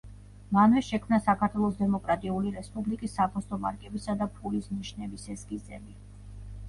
[0.55, 5.99] მანვე შექმნა საქართველოს დემოკრატიული რესპუბლიკის საფოსტო მარკებისა და ფულის ნიშნების ესკიზები.